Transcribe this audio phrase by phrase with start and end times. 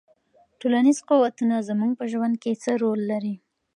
[0.59, 3.35] ټولنیز قوتونه زموږ په ژوند کې څه رول لري؟